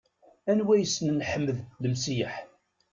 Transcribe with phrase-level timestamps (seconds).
[0.51, 2.33] Anwa yessnen Ḥmed Lemseyyeḥ?